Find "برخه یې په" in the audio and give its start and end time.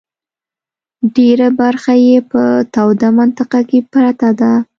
1.61-2.41